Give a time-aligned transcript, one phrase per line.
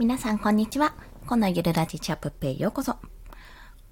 [0.00, 0.94] 皆さん、こんにちは。
[1.26, 2.96] このゆるラジチャップペイようこそ。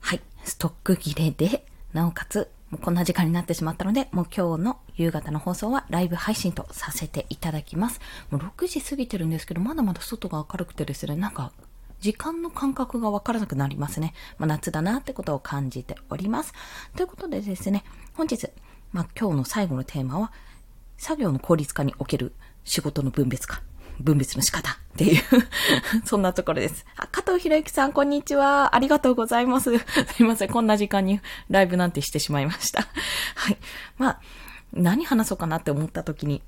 [0.00, 0.22] はい。
[0.42, 8.00] ストック切れで、なおかつ、もうこんな時間になってしまったので、もう今日の夕方の放送はライブ配信とさせていただきます。
[8.30, 11.52] もう6時過ぎてるんですけど、まだまだ外が明るくてですね、なんか、
[12.01, 14.15] 時間の感覚がわからなくなりますね。
[14.38, 16.55] まあ、夏だなってことを感じております。
[16.97, 17.84] ということでですね、
[18.15, 18.48] 本日、
[18.93, 20.33] まあ、今日の最後のテーマは、
[20.97, 22.33] 作業の効率化における
[22.65, 23.61] 仕事の分別化
[24.01, 25.23] 分別の仕方っていう
[26.05, 26.87] そんなところです。
[26.97, 28.74] あ、加藤博之さん、こんにちは。
[28.74, 29.79] ありがとうございます。
[29.79, 29.84] す
[30.21, 30.48] いません。
[30.51, 32.83] こんな時間にライブなんてしてしまいました。
[33.34, 33.59] はい。
[33.97, 34.21] まあ、
[34.73, 36.43] 何話そうかなって思った時に、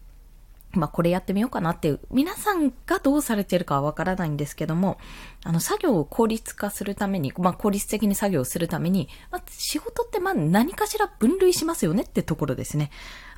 [0.73, 4.99] まあこれやってみようかなっていう、皆さんがどうされてるかはわからないんですけども、
[5.43, 12.91] あの作業を効率化するために、まあ効率的に作業をするために、まあ仕事ってまあ何かしら分類しますよねってところですね。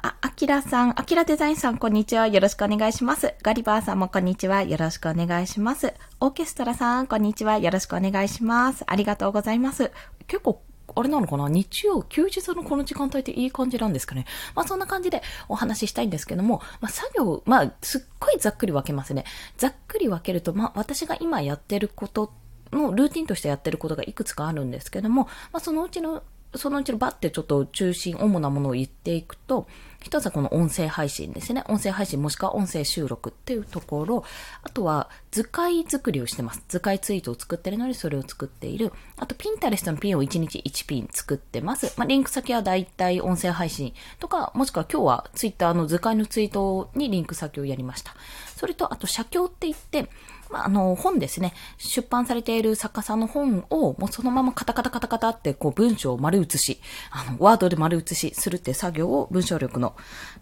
[0.05, 2.27] あ、アキラさん、アキラデザインさん、こんにちは。
[2.27, 3.35] よろしくお願いします。
[3.41, 4.63] ガリバーさんもこんにちは。
[4.65, 5.95] よろしくお願いします。
[6.19, 7.59] オーケストラさん、こんにちは。
[7.59, 8.83] よろしくお願いします。
[8.89, 9.93] ありがとうございます。
[10.27, 10.61] 結構、
[10.97, 11.49] あれなのかな？
[11.49, 14.25] 日曜、休日のこの時間帯っていい感じなんですかね。
[14.57, 19.25] まあそんな感じでお話ししたいんですけども、まあ作業、まあすっごいざっくり分けますね。
[19.57, 22.33] ざっくり分けると、まあ私が今やってること
[22.73, 26.25] のルーティンとしてやってることがいくつかあるんですけども、まあそのうちの
[26.55, 29.67] そのうちのバッてちょっと中心、主なものを言っていくと、
[30.03, 31.65] 一つはこの音声配信ですね。
[31.69, 34.25] 音声配信もしくは音声収録っていうところ、
[34.63, 36.63] あとは図解作りをしてます。
[36.69, 38.93] 図解ツイートを作ってるのでそれを作っている。
[39.17, 41.95] あと、ピンタレストのピンを1日1ピン作ってます。
[41.97, 48.15] まあ、リンク先はだいたい音声配信とか、もしくは今日はツイッターの図解のツイートにリンク先をやりました。
[48.57, 50.11] それと、あと、写経って言って、
[50.53, 51.55] まあ、あの、本ですね。
[51.79, 59.97] 出版されている作家さんの本を、もうそのままカタカタカタカタって、こう、文章を丸写し、あの、ワードで丸写しするって作業を文章力の、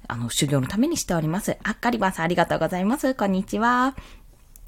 [0.09, 1.57] あの、修行のためにしております。
[1.63, 3.15] あっかりばさんありがとうございます。
[3.15, 3.95] こんにちは。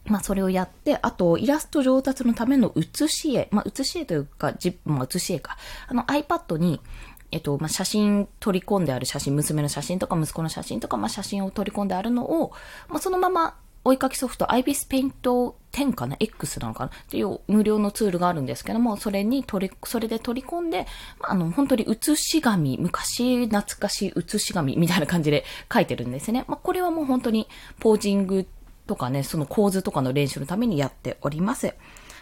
[0.07, 3.49] まあ、それをやって、あと、イラスト上達のための写し絵。
[3.51, 5.57] まあ、写し絵というか、じ、まあ、写し絵か。
[5.89, 6.81] あの、iPad に、
[7.33, 12.53] えっと、まあ、写真取り込んである写真、娘の写真とか息子の写真とか、まあ、写真を取り込んであるのを、
[12.89, 20.87] まあ、そのまま追いかきソフト IBIS Paint 10かな ?X なのかなっていう無料のツールがあるんですけども、それに取り、それで取り込んで、
[21.21, 26.45] まあの、本当に写し紙、昔懐かしい写し紙みたいな感じで書いてるんですね。
[26.47, 27.49] まあ、これはもう本当に
[27.81, 28.47] ポージング
[28.87, 31.75] とかね、その構図とかの練習のためにやっております。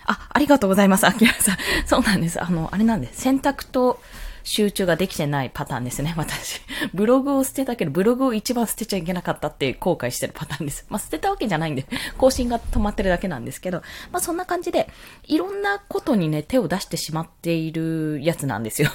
[0.06, 1.56] あ、ありがとうございます、アキラさん。
[1.86, 2.42] そうなんです。
[2.42, 3.20] あの、あれなんです。
[3.20, 4.00] 選択と、
[4.50, 6.60] 集中ができてないパターンですね、私。
[6.92, 10.86] ブログを捨てたけど、ブログを一番捨てちゃいけなかったって後悔してるパターンです。
[10.88, 11.86] まあ、捨てたわけじゃないんで、
[12.18, 14.88] 更新が止まってるだけなんですけど、まあ、そんな感じで、
[15.22, 18.90] いろんなことにね、手を出してしまっているやつなんですよ。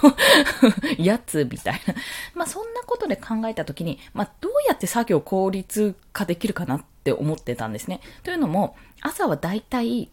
[0.99, 1.95] やつみたいな。
[2.33, 8.01] まあ、そんなことで考えたときに、まあ、どうやって作業効率化できるかなって思ってたんですね。
[8.23, 10.09] というのも、朝はだいたい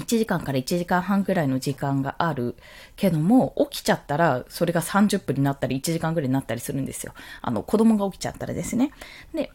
[0.00, 2.56] 1時間から1時間半ぐらいの時間がある
[2.96, 7.14] けども、起きちゃったら、それが30分になったり、1時間ぐらいになったりするんですよ。
[7.42, 8.92] あの、子供が起きちゃったらですね。
[9.34, 9.50] で、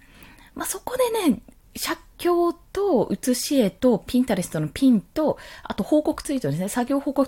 [0.53, 1.41] まあ、そこでね、
[1.75, 6.69] 写経と写し絵とピンタレストのピンと、あと報告ツイートですね。
[6.69, 7.27] 作業報告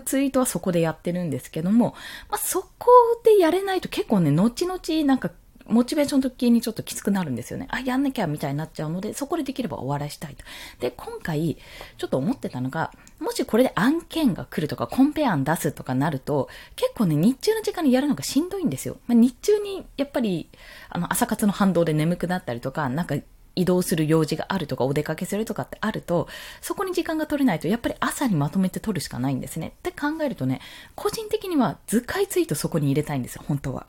[0.00, 1.94] ツイートはそこでやってるんですけども、
[2.28, 2.88] まあ、そこ
[3.24, 5.30] でやれないと結構ね、後々なんか
[5.70, 7.66] モチベーション時にちょっときつくなるんですよね。
[7.70, 10.44] あ、やんなきゃみたいになっちゃうので、そこでできればお笑いしたいと。
[10.80, 11.56] で、今回、
[11.96, 18.98] ちょっと思ってたのが、もしこれで案件が来るとか、コンペ案出すとかなると、結構ね、日中の時間にやるのがしんどいんですよ。
[19.06, 20.48] まあ、日中に、やっぱり、
[20.88, 23.16] あの、朝活の反動で眠くなったりとか、なんか、
[23.56, 26.28] 移動する用事があるとか、お出かけするとかってあると、
[26.60, 29.74] そこに時間が取れないと、やっぱり朝にまとめて取るしかないんですね。
[29.78, 30.60] って考えるとね、
[30.94, 33.86] 個人的には図解ツイートそこに入れたいんですよ、本当は。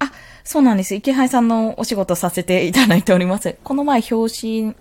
[0.00, 0.12] あ、
[0.44, 0.94] そうなんです。
[0.94, 3.56] 池原さんのお仕事させていただいております。
[3.62, 4.74] この前、表紙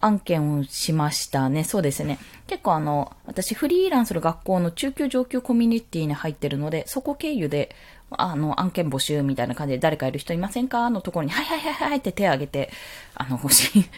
[0.00, 1.64] 案件をしましたね。
[1.64, 2.18] そうですね。
[2.46, 7.74] 結構あの、私フリーランスの学校の中級上級コミュニティに入ってるので、そこ経由で
[8.10, 10.88] あの、案件募集みたいな感じで誰かいる人いませんか？
[10.90, 12.70] のところに、はいはいはいはいって手を挙げて、
[13.14, 13.40] あの、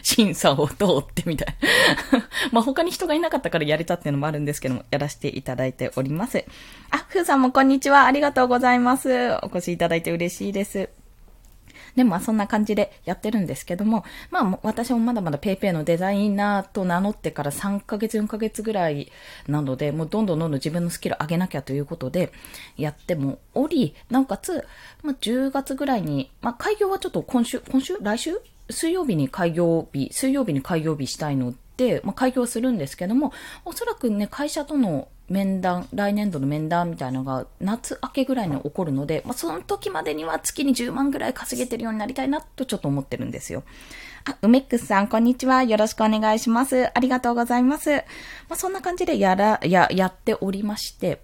[0.01, 1.55] 審査を通ってみたい
[2.11, 2.27] な。
[2.51, 6.43] まあ他に人がいなかったからやれたっていうのもあるんですけども、やらせていただいております。
[6.89, 8.05] あ、ふーさんもこんにちは。
[8.05, 9.09] ありがとうございます。
[9.43, 10.89] お越しいただいて嬉しいです。
[11.95, 19.11] で、まあそんな感じでやってるんですけども、まあ私もまだまだ PayPay のデザイナーと名乗ってから3ヶ月、4ヶ月ぐらい
[19.47, 22.31] なので、もうどんどんどんどん自分のスキル上げなきゃということで
[22.77, 24.65] やってもおり、なおかつ、
[25.03, 27.97] まあ10月ぐらいに、まあ開業はちょっと今週、今週？
[28.01, 28.39] 来週？
[28.71, 33.31] 水曜日に開業日、水曜日に開業日したいのて、まあ、開業するんですけども、
[33.63, 43.63] おそらくね、会社との面談、来年度の面談みたいなのが夏明けぐらいに起こるので、まあ、その時までには月に10万ぐらい稼げてるようになりたいなとちょっと思ってるんですよ。
[44.25, 45.63] あ、梅ックスさん、こんにちは。
[45.63, 46.89] よろしくお願いします。
[46.93, 47.91] ありがとうございます。
[47.91, 48.03] ま
[48.51, 51.21] あ、そんな感じでやら、や、やっておりまして、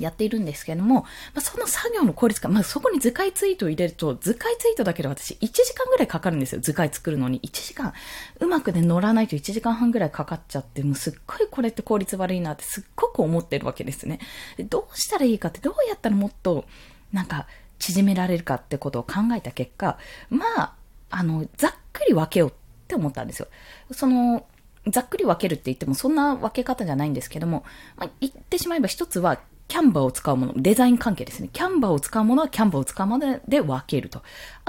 [0.00, 1.06] やっているんですけども、ま
[1.36, 6.60] あ、その作業の効率化、まあ、そこに図解ツイートを入れると、図解ツイートだけで私1時間ぐらいかかるんですよ。
[6.60, 7.40] 図解作るのに。
[7.40, 7.92] 1時間。
[8.40, 14.20] うまくね、乗らないと1時間半ぐらいかかっちゃって、もうすっごいこれって効率悪いなってすっごく思ってるわけですね。
[14.56, 16.64] でどうしたらいいかって、どうやったらもっと、
[17.12, 17.46] なんか、
[17.78, 19.98] 縮められるかってことを考えた結果、
[20.28, 20.74] まあ、
[21.10, 22.52] あの、ざっくり分けようっ
[22.86, 23.48] て思ったんですよ。
[23.90, 24.46] その、
[24.86, 27.64] ざっくり分けるって言ってもそんな分け方じゃないんですけども、
[27.96, 31.48] まあ、言ってしまえば一つはキャンバーを使うもの、デザイン関係ですね。
[31.52, 34.20] キャンバーを使うものはキャンバーを使うもので分けると。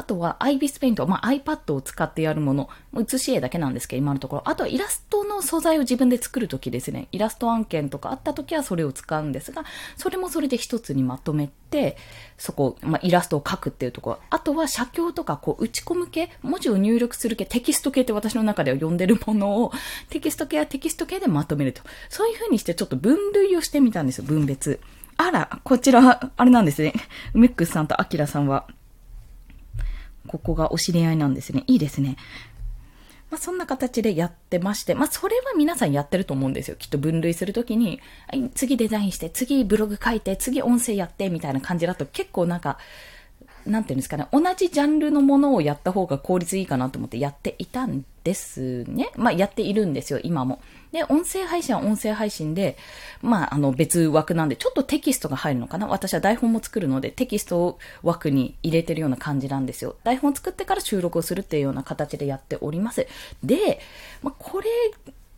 [0.01, 4.49] あとは IBIS ペイント、まあ、iPad を使ってやるもの、写し絵だけなんですけど、今のところ。
[4.49, 7.07] あとはイラストの素材を自分で作るときですね。
[7.11, 9.63] イラスト案件とかあったときはそれを使うんですが、
[9.97, 11.97] それもそれで一つにまとめて、
[12.39, 14.19] そこ、まあ、イラストを描くっていうところ。
[14.31, 19.71] あとは写経とか、こう、打ち込む系、文字を入力する系、テキスト系って私の中では呼んでるものを、
[20.09, 21.83] テキスト系はテキスト系でまとめると。
[22.09, 24.79] そういう風にしてちょっと分類をしてみたんですよ、分別。
[25.17, 26.93] あら、こちら、あれなんですね。
[27.35, 28.65] メックスさんとアキラさんは、
[30.31, 31.65] ここがお知り合いなんですね。
[31.67, 32.15] いいですね。
[33.29, 36.75] まあ、そんな形でやってまして、まあ、それは皆さんやってると思うんですよ。
[36.77, 37.99] きっと分類するときに、
[38.55, 42.77] 次デザインして、次ブログ書いて、次音声やって、みたいな感じだと結構なんか、
[43.65, 49.09] なんていうんですかね、同じジャンルのものをやった方が効率いいかなと思ってやっていたんですね。
[49.15, 50.61] まあ、やっているんですよ、今も。
[50.91, 52.77] で、音声配信は音声配信で、
[53.21, 59.95] まあ、あの、別枠なんで、ちょっとテキストが入るのかな私は台本も作るので、テキストを枠に入れてるような感じなんですよ。
[60.03, 63.07] 台本を作ってから収録をするっていうような形でやっております。
[63.43, 63.79] で、
[64.21, 64.67] まあ、これ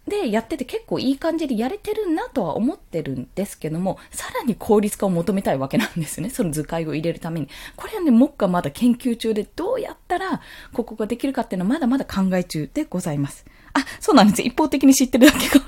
[0.08, 6.30] でやってて結構いい感じでやれてるなとは思ってるんですけども、さらに効率化を求めたいわけなんですね。
[6.30, 7.48] その図解を入れるために。
[7.76, 10.42] これはね、目下まだ研究中でどうやったら
[10.74, 13.46] ここができるかっていうのはまだまだ考え中でございます。
[13.74, 14.42] あ、そうなんです。
[14.42, 15.62] 一方的に知ってるだけが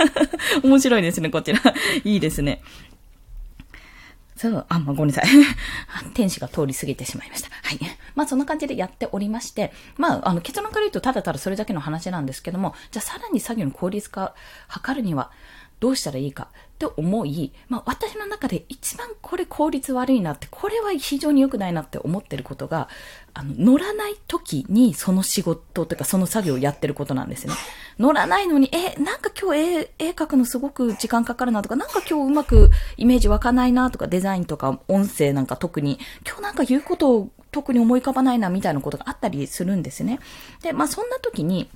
[0.64, 1.60] 面白いですね、こちら。
[2.04, 2.62] いいですね。
[4.36, 5.26] そう、あ、まあ、ごめんなさい。
[6.14, 7.48] 天使が通り過ぎてしまいました。
[7.50, 7.78] はい。
[8.14, 14.34] まあ、そんな感じでやっておりまして、まあ、あの、結論から言うと、ただただそれだけの話なんですけども、じゃあ、さらに作業の効率化、
[14.68, 15.30] 図るには、
[15.82, 16.48] どうしたらいいか？
[16.52, 22.88] って思い、まあ、私の中で一番これ効率悪いなって、これは非常に良くないなって思ってることが、
[23.34, 27.54] あの、乗らない時にその仕事とかその作業をやってることなんですね。
[27.98, 40.20] 乗らないのに、え、なんか今日絵、絵描くのすごく時間かかるなとか、なんか今日うまくイメージ湧かないなとか、デザインとか音声なんか特に、今日なんか言うことを特に思い浮かばないなみたいなことがあったりするんですね。
[40.62, 41.68] で、まあそんな時に、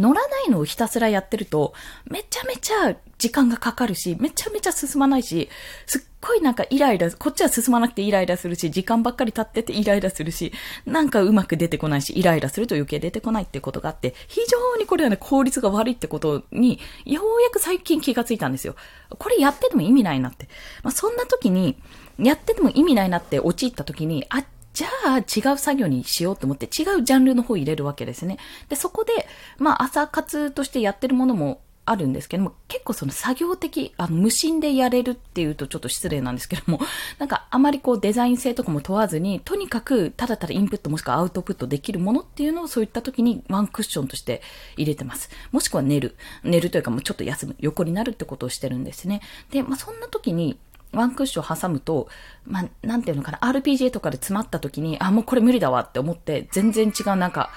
[0.00, 1.74] 乗らないのをひたすらやってると、
[2.06, 5.50] めちゃめちゃ時間がかかるし、めちゃめちゃ進まないし、
[5.86, 10.52] すっごいなんかイライラ、こっちは進まなくてイライラするし、時間ばっかり経っててイライラするし、
[10.86, 18.76] なんかうまく出てこないし、イライラすると余計出てこないってことがあって、非常にこれはね、効率が悪いってことに、ようやく最近気がついたんですよ。
[19.10, 20.48] これやってても意味ないなって。
[20.82, 21.76] まあ、そんな時に、
[22.18, 24.44] やってても意味ないなって陥った時に、あ、
[24.80, 28.38] じゃあ違う作業にしようと思って違うジャンルの方入れるわけですね。
[28.70, 29.12] で、そこで、
[29.58, 36.80] まあ朝活としてやってるものもあるんですけども、結構その作業的、あの、無心でやれるっていうとちょっと失礼なんですけども、
[37.20, 44.40] なんかあまりこうデザイン性とかも問わずに、とにかくただただインプットもしくはアウトプットできるものっていうのをそういった時にワンクッションとして
[44.78, 45.28] 入れてます。
[45.52, 46.16] もしくは寝る。
[46.42, 47.54] 寝るというかもうちょっと休む。
[47.58, 49.20] 横になるってことをしてるんですね。
[49.50, 50.58] で、まあそんな時に、
[50.92, 52.08] ワンクッション挟むと、
[52.44, 57.50] まあ、なんていうのかな、RPG とかで詰まった時に、あ、もうこれ無理だわって思って、全然違うなんか、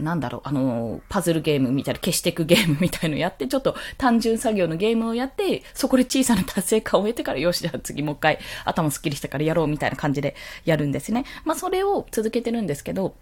[0.00, 11.24] なんだろう、あの、パズルゲームみたいな、消していくゲームみたいのやって、ちょっと単純作業のゲームをやって、そこで小さな達成感を得てから、よし、じゃあ次もう一回頭スッキリしてからやろうみたいな感じでやるんですね。
[11.44, 13.14] まあ、それを続けてるんですけど、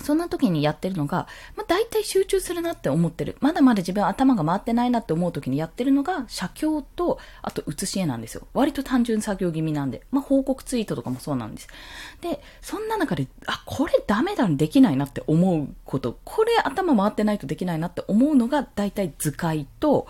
[0.00, 3.36] そんな時にやってるのが、まあ、大体集中するなって思ってる。
[3.40, 8.46] まだまだ自分頭が回ってないなって思う時にやってるのが、写経と、あと写し絵なんですよ。
[8.54, 10.02] 割と単純作業気味なんで。
[10.10, 11.68] まあ、報告ツイートとかもそうなんです。
[12.22, 20.06] で、そんな中で、あ、これダメだ、できないなって思うこと、これ頭回ってないとできないなって思うのが、大体図解と、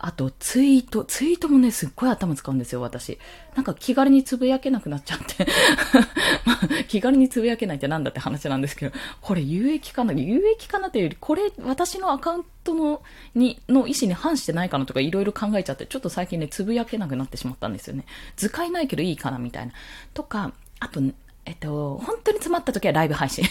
[0.00, 1.04] あと、ツイート。
[1.04, 3.18] ツイートもね、すっごい頭使うんですよ、私。
[3.56, 5.44] なんか気軽につぶやけなくなっちゃって
[6.46, 10.12] まあ気軽につぶやけないってなんだって話なんですけど、これ有益かな？
[10.12, 13.02] 有益かなっていうより、これ私のアカウントの、
[13.34, 18.04] に、の意思に反してないかなとかいろいろ考えちゃって、ちょっと最近ね、つぶやけなくなってしまったんですよね。
[18.36, 19.72] 図解ないけどいいかなみたいな。
[20.14, 21.00] とか、あと、
[21.44, 23.44] えっと、本当に詰まった時はライブ配信。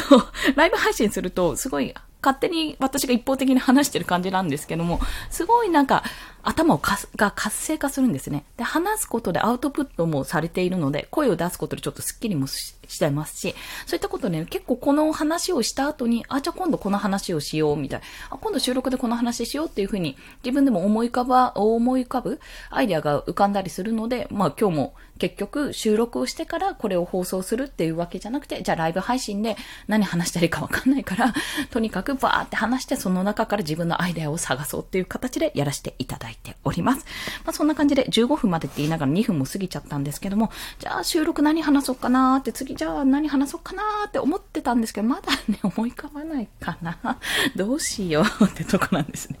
[0.54, 1.94] ライブ配信すると、すごい
[2.24, 6.02] 勝手に私が一方的に話してる感じなんですけども、すごいなんか、
[6.42, 8.44] 頭をかすが活性化するんですね。
[8.56, 13.54] で、話すことでアウトプットもされているので、声を出すことでちょっとスッキリもししてますし、
[13.86, 18.06] そういったこと、ね、結構この話をした後に、あ、じゃあ今度この話をしよう、みたいな。
[18.30, 31.32] あ、今度収録でこの話しようっていうふうに、自分でも思い浮かば、思い浮かぶアイデアが浮かんだりするので、まあ今日も結局収録をしてからこれを放送するっていうわけじゃなくて、じゃあライブ配信で何話したらいいかわかんないから、
[31.70, 37.04] とにかくバーって話してその中から自分のアイデアを探そうっていう形でやらせていただいております。
[37.44, 47.18] まあそんな感じで15分までって言いながら2分も過ぎちゃったんですけども、じゃあ収録何話そうかなーって次じゃあ何話そうかなーって思ってたんですけど、まだね、思い浮かばないかな。
[47.56, 49.38] どうしようってとこなんですね。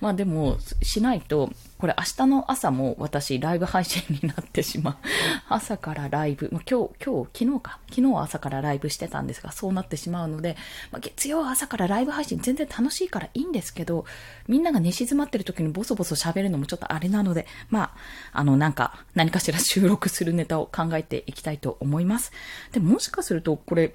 [0.00, 4.96] まあでも、しないと、これ明日の朝も私ライブ配信になってしまう。
[5.48, 7.78] 朝からライブ、まあ、今日、今日、昨日か。
[7.90, 10.56] 昨日は朝からライブしてたんですが、そうなってしまうので、
[10.90, 14.06] まあ、月曜朝からライブ配信全然楽しいからいいんですけど、
[14.48, 17.94] みんなが寝静まってる時にボソボソ喋るのもちょっとあれなので、ま
[18.32, 22.32] あ、あの、なんか、何かしら収録するネタを考えていきたいと思います。
[22.72, 23.92] でもしかすると、これ、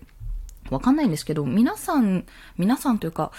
[0.70, 2.26] わかんないんですけど、皆さん、
[2.58, 3.32] 皆さんというか、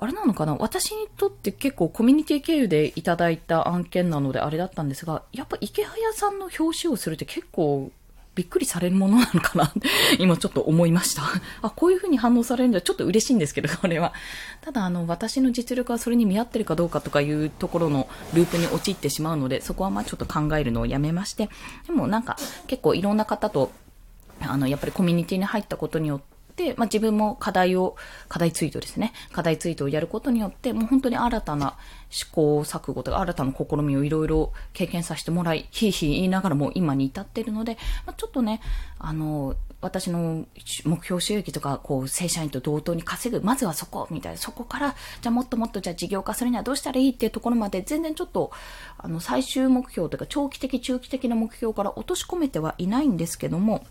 [0.00, 0.54] あれなのかな？
[0.54, 7.90] 私にとって結構コミュニティ経由でいただいた案件なのであれだったんですが、やっぱ池早さんの表紙をするって結構
[8.36, 9.72] びっくりされるものなのかな？
[10.20, 11.22] 今ちょっと思いました。
[11.62, 14.12] あ、こういう風に反応されるんじゃちょっと嬉しいんですけど、 これは。
[14.60, 21.50] ただ、あの、私の実力はそれに見合ってるかどうかとかいうところのループに陥ってしまうので、そこはまあちょっと考えるのをやめまして、
[21.88, 22.36] でもなんか
[22.68, 23.72] 結構いろんな方と、
[24.42, 26.37] あの、やっぱりコミュニティに入ったことによって、、
[26.76, 27.96] まあ、自分も課題を、
[28.28, 29.12] 課題ツイートですね。
[29.32, 31.76] 課題ツイートをやることによって、もう本当に新たな
[32.10, 38.60] 試行錯誤とか、新たな試みをいろいろ経験させてもらい、ひいひい言いながらも今に至っているので、まあ、ちょっとね、
[38.98, 40.44] あの、私の
[40.84, 48.50] 目標収益とか、こう、正社員と同等に稼ぐ、まずはそこ、みたいな、そこから、じゃあもっともっとじゃあ事業化するにはどうしたらいいっていうところまで、全然ちょっと、
[48.96, 53.86] あの、最終目標というか、長期的、中期的な目標から落とし込めてはいないんですけども、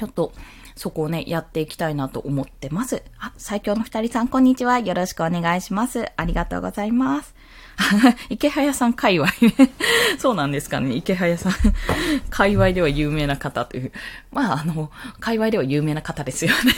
[0.00, 0.32] ちょっと、
[0.76, 3.02] そこをね、やっていきたいなと思ってます。
[3.18, 4.78] あ、最強の二人さん、こんにちは。
[4.78, 6.04] よろしくお願いします。
[6.16, 7.34] ありがとうございます。
[8.28, 9.28] 池早さん界隈
[10.18, 10.94] そうなんですかね。
[10.94, 11.52] 池早さん
[12.28, 13.92] 界隈では有名な方という。
[14.30, 16.74] まあ、あの、界隈では有名な方ですよね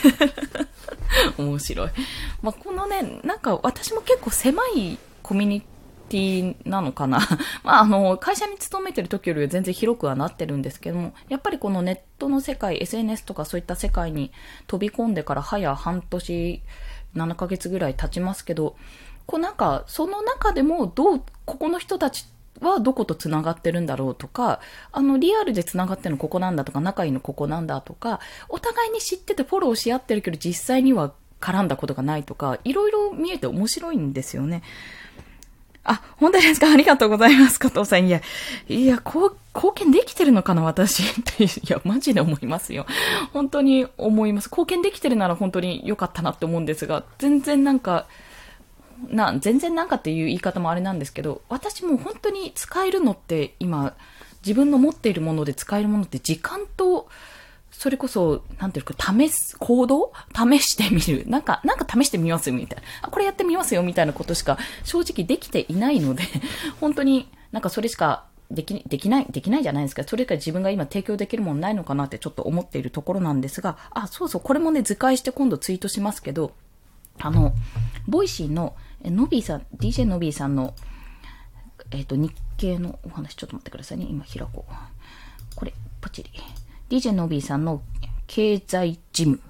[1.36, 1.90] 面白い。
[2.40, 5.77] まあ、このね、なんか私も結構狭いコミュニティ
[6.08, 7.20] ティなのかな。
[7.62, 14.32] まあ、あの、会社に勤めてる時よりは全然広くはなってるんですけども、やっぱりこのネットの世界、SNS とかそういった世界に
[14.66, 16.62] 飛び込んでから早半年、
[17.16, 18.76] 7ヶ月ぐらい経ちますけど、
[19.26, 22.26] こうなんか、その中でもどう、ここの人たち
[22.60, 24.60] はどこと繋がってるんだろうとか、
[24.92, 34.62] あの、リアルで繋がってるのここなんだとか、仲いいのここなんだとか、お互いに知っててフォローし合ってるけど、実際には絡んだことがないとか、いろいろ見えて面白いんですよね。
[35.90, 36.70] あ、本当ですか？
[36.70, 38.06] ありがとうございます、加藤さん。
[38.06, 38.20] いや、
[38.68, 41.02] いや、こう、貢献できてるのかな、私。
[41.02, 42.86] って、いや、マジで思いますよ。
[43.32, 44.50] 本当に思います。
[44.50, 48.06] 貢献できてるなら本当に良かったなって思うんですが、全然なんか、
[49.08, 53.94] な、全然なんかっていう言い方もあれなんですけど、私も本当に使えるのって今、
[54.42, 57.08] 自分の持っているもので使えるものって時間と、
[57.70, 60.12] それこそ、なんていうか、試す、行動？
[60.34, 61.24] 試してみる？
[61.30, 62.82] なんか、なんか試してみますよ、みたいな。
[63.02, 66.24] あ、これやってみますよ、みたいなことしか正直できていないので、
[66.80, 70.02] 本当になんかそれしかでき、できない、できないじゃないですか。
[70.04, 76.52] それから自分が今提供できるものないのかなってちょっと思っているところなんですが、あ、そうそう、これもね、図解して今度ツイートしますけど、
[77.20, 77.52] あの、
[78.06, 80.74] Voicy の、ノビーさん、DJ ノビーさんの、
[81.90, 84.06] えっ、ー、と、日経のお話、ちょっと待ってくださいね。
[84.08, 84.72] 今開こう。
[85.54, 86.30] これ、ポチリ。
[86.88, 87.82] DJ のびーさんの
[88.26, 89.40] 経済ジム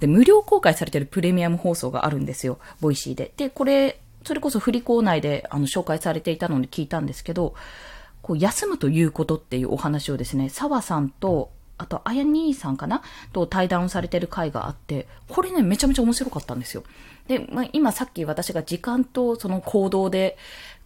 [0.00, 2.58] で無料公開されてるプレミアム放送があるんですよ。
[2.80, 3.32] Voicy で。
[3.36, 7.54] で、これ、それこそ振り子内であの紹介されていたので聞いたんですけど、
[8.22, 13.02] こう休むということっていうお話をですね、澤さんと、あと、あや兄さんかな？
[13.32, 16.82] と対談をされてる回があって、これね、めちゃめちゃ面白かったんですよ。
[17.26, 20.36] で、まあ、今さっき私が時間とその行動で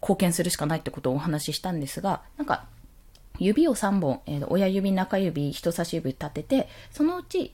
[0.00, 2.66] 貢献するしかないってことをお話ししたんですが、なんか、
[3.38, 7.52] 指を3本、えー、親指、中指、人差し指立てて、そのうち、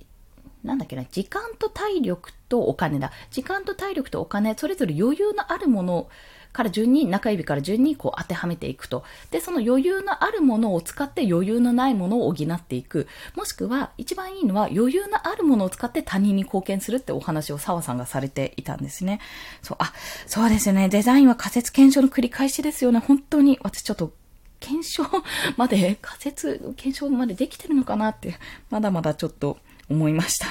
[0.62, 3.12] なんだっけな、時間と体力とお金だ。
[3.30, 6.08] 時間と体力とお金、それぞれ余裕のあるもの
[6.52, 9.04] から順に、中指から順にこう当てはめていくと。
[9.30, 13.06] で、その余裕のあるものを使って余裕のないものを補っていく。
[13.34, 19.20] もしくは、一番いいのは余裕のあるものを使って他人に貢献するってお話を澤さんがされていたんですね。
[19.62, 19.92] そう、あ、
[20.26, 20.90] そうですね。
[20.90, 22.98] デザインは仮説検証の繰り返しですよね。
[22.98, 24.12] 本当に、私ちょっと
[24.60, 25.02] 検証
[25.56, 28.36] まで、仮説、検証までできてるのかなって、
[28.70, 30.46] まだまだちょっと思いました。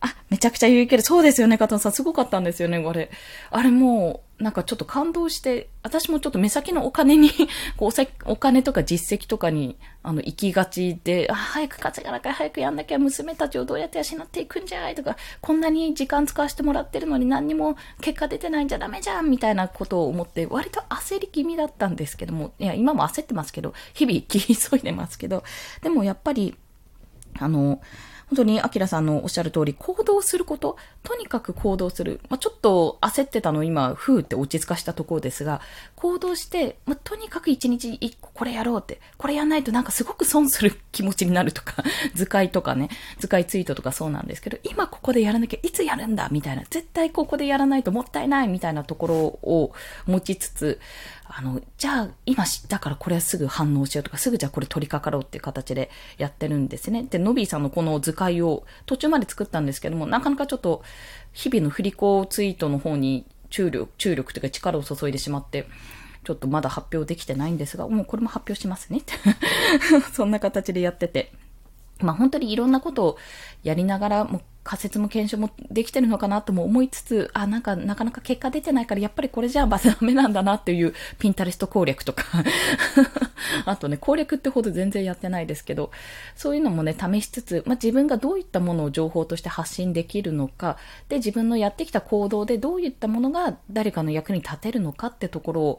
[0.00, 1.92] あ、めちゃくちゃ有意義そうですよね、加藤さん。
[1.92, 3.10] すごかったんですよね、あれ。
[3.50, 7.30] あれもう、なんかちょっと感動して、私もちょっと目先のお金に
[7.76, 25.42] こうお金とか実績とかに、あの、行きがちで、あ、早く稼がなきゃ、早くやんなきゃ、娘たちをどうやって養っていくんじゃいとか、こんなに時間使わせてもらってるのに何にも結果出てないんじゃダメじゃんみたいなことを思って、割と焦り気味だったんですけども、いや、今も焦ってますけど、日々切り急いでますけど、
[25.82, 26.56] でもやっぱり、
[27.40, 27.80] あの、
[28.30, 32.20] 本当に、アキラさんのおっしゃる通り、行動すること、とにかく行動する。
[32.28, 35.60] まあ、ちょっと焦ってたの今、ふーって落ち着かしたところですが、
[35.98, 41.82] 行動して、まあ、とにかく一日一個これやろうって、これやんないとなんかすごく損する気持ちになるとか、
[42.14, 42.88] 図解とかね、
[43.18, 46.28] 図解ツイートとかそうなんですけど、今ここでやらなきゃいつやるんだ？
[46.30, 49.72] みたいな、絶対ここでやらないともったいないみたいなところを
[50.06, 50.80] 持ちつつ、
[51.24, 57.02] あの、じゃあ、今知ったからこれはすぐ反応しようとか、すぐじゃあこれ取り掛かろうっていう形でやってるんですね。
[57.02, 60.84] で、ノビーさんのこの図解を途中まで作ったんですけども、なかなかちょっと、
[61.32, 65.66] 日々の振り子ツイートの方に注力、注力というか力を注いでしまって、
[66.24, 69.02] ちょっとまだ発表できてないんですが、もうこれも発表しますね。
[70.12, 71.32] そんな形でやってて。
[72.00, 73.18] まあ本当にいろんなことを
[73.62, 82.24] やりながら、もう仮説も検証もできてるのかなとも思いつつ、あ、なんか、なかなか結果出てないから、やっぱりこれじゃあバスダメなんだなっていうピンタレスト攻略とか。
[83.64, 85.90] あとね、攻略ってほど全然やってないですけど、
[86.36, 90.76] そういうのもね、試しつつ、まあ、自分がどういったものを情報として発信できるのか、
[91.08, 95.78] で、自分のやってきた行動でどういったものが誰かの役に立てるのかってところを、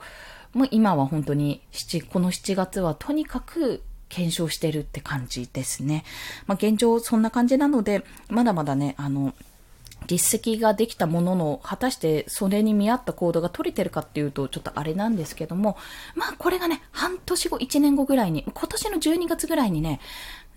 [0.53, 6.03] もう今は本当に7、この7月はとにかく検証してるって感じですね。
[6.47, 9.33] まあ、現状そんな感じなので、まだまだね、あの、
[10.07, 15.77] 実績ができたものの、果たしてそれに見合った行動が取れてるかっていうと、ちょっとあれなんですけども、
[16.15, 19.99] まあこれがね、半年後、1年後ぐらいに、今年の12月ぐらいにね、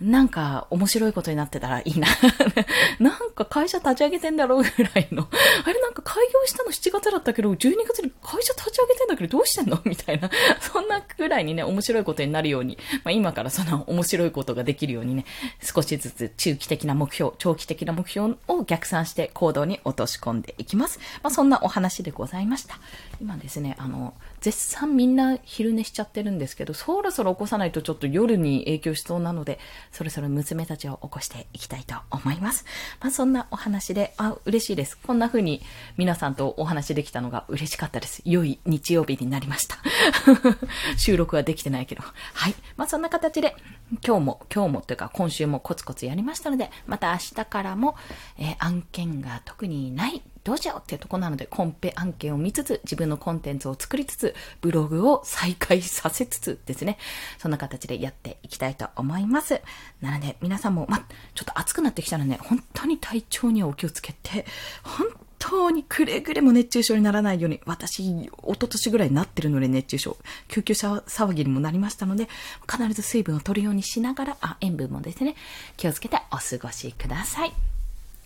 [0.02, 2.08] なんか面白いことになってたらいいな。
[2.98, 5.28] なんか会社立ち上げてんだろうぐらいの。
[5.64, 9.80] あれなんか開業したの7月だったけど、12月に会社立ち上げてんだけどどうしてんの？
[9.86, 10.28] みたいな。
[10.60, 15.24] そんなぐらいにね、面白いことになるように、まあ今からその面白いことができるようにね、
[15.62, 20.98] 少しずつ中期的な目標、長期的な目標を逆算して行動に落とし込んでいきます。
[21.22, 22.78] まあそんなお話でございました。
[23.20, 29.58] 今ですね、あの、絶賛みんな昼寝しちゃってるんですけど、そろそろ起こさないとちょっと夜に影響しそうなので、
[29.92, 32.64] そろそろ娘たちを起こしていきたいと思います。
[33.00, 34.98] まあそんなお話で、あ、嬉しいです。
[34.98, 35.62] こんな風に
[35.96, 38.22] 皆さんとお話できたのが嬉しかったです。
[38.24, 39.76] 良い日曜日になりました。
[40.96, 42.02] 収録はできてないけど。
[42.32, 42.54] はい。
[42.76, 43.54] まあそんな形で、
[44.04, 47.96] 今日も、今日もというか今週もコツコツやりましたので、また明日からも、
[48.38, 56.98] えー、案件が特にないどうしようっていうとこなので、コンペ案件を見つつ、自分のコンテンツを作りつつ、ブログを再開させつつですね、
[57.38, 59.60] そんな形でやっていきたいと思います。
[60.00, 60.98] なので、皆さんも、ま、
[61.34, 64.44] ちょっと暑くなってきたらね、本当に体調にはお気をつけて、
[64.82, 65.06] 本
[65.38, 70.16] 当にくれぐれも熱中症にならないように、私、一昨年ぐらいになってるので熱中症、
[70.48, 72.28] 救急車騒ぎにもなりましたので、
[72.70, 75.34] 必ず水分を取るようにしながら、あ、塩分もですね、
[75.76, 77.71] 気をつけてお過ごしください。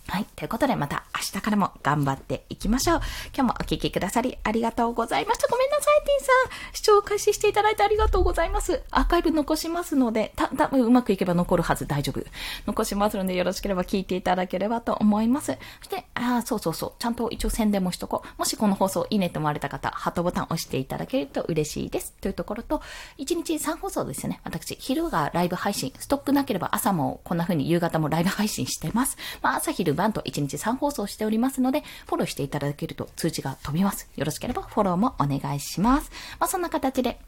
[0.09, 0.25] はい。
[0.37, 3.01] ということで、また明日からも頑張っていきましょう。
[3.35, 5.47] 今日もお聴きくださりありがとうございました。
[5.49, 6.31] ごめんなさい、ティンさ
[6.71, 6.75] ん。
[6.75, 8.81] 視聴開始していただいてありがとうございます。
[8.91, 11.87] アーカイブ残しますので、た、多分うまくいけば残るはず。
[11.87, 12.23] 大丈夫。
[12.65, 15.57] 残しますので、よろしければ聞いていただければと思います。
[15.79, 16.93] そして、ああ、そうそうそう。
[16.99, 18.39] ちゃんと一応宣伝もしとこう。
[18.39, 22.13] もしこの放送いいねと思われた方、ハートボタン押していただけると嬉しいです。
[22.21, 22.81] というところと、
[23.17, 24.39] 1日3放送ですね。
[24.45, 25.91] 私、昼がライブ配信。
[25.99, 29.17] ストックなければ朝もこんな風に夕方もライブ配信してます。
[29.41, 34.09] まあ、朝昼晩と1日3放送しておりますので、フォローしていただけると通知が飛びます。
[34.15, 36.11] よろしければフォローもお願いします。
[36.39, 37.19] まあ、そんな形で、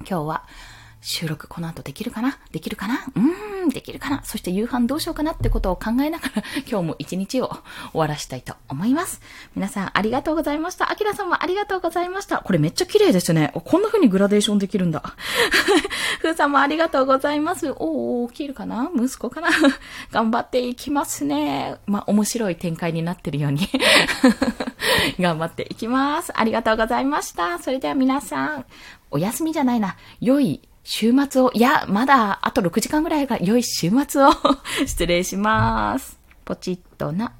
[0.00, 0.46] 今日は、
[1.00, 2.38] 収録この後できるかな？
[2.50, 2.94] できるかな？
[3.14, 4.22] うーん、できるかな？
[4.24, 7.48] そして夕飯どうしようかなってことを考えながら 今日も一日を
[7.92, 9.20] 終わらしたいと思います。
[9.54, 10.90] 皆さんありがとうございました。
[10.90, 12.38] あきらさんもありがとうございました。
[12.38, 13.52] これめっちゃ綺麗ですね。
[13.54, 15.02] こんな風にグラデーションできるんだ。
[16.20, 17.70] ふうさんもありがとうございます。
[17.76, 18.90] おー、起きるかな？
[18.94, 19.48] 息子かな？
[20.10, 21.76] 頑張っていきますね。
[21.86, 23.68] まあ、面白い展開になってるように
[25.20, 26.32] 頑張っていきます。
[26.34, 27.58] ありがとうございました。
[27.58, 28.64] それでは皆さん、
[29.10, 29.96] お休みじゃないな。
[30.20, 34.30] 良い週末を、いや、まだあと6時間ぐらいが良い週末を
[34.86, 36.16] 失礼します。
[36.44, 37.32] ポチッとな。